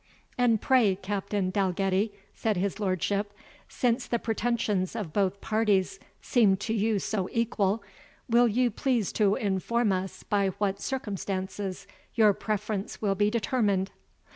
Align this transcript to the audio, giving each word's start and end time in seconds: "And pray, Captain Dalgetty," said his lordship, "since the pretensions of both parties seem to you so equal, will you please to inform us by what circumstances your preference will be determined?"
"And 0.35 0.59
pray, 0.59 0.95
Captain 0.95 1.51
Dalgetty," 1.51 2.11
said 2.33 2.57
his 2.57 2.79
lordship, 2.79 3.31
"since 3.69 4.07
the 4.07 4.17
pretensions 4.17 4.95
of 4.95 5.13
both 5.13 5.39
parties 5.41 5.99
seem 6.23 6.57
to 6.57 6.73
you 6.73 6.97
so 6.97 7.29
equal, 7.31 7.83
will 8.27 8.47
you 8.47 8.71
please 8.71 9.11
to 9.11 9.35
inform 9.35 9.91
us 9.91 10.23
by 10.23 10.47
what 10.57 10.81
circumstances 10.81 11.85
your 12.15 12.33
preference 12.33 12.99
will 12.99 13.13
be 13.13 13.29
determined?" 13.29 13.91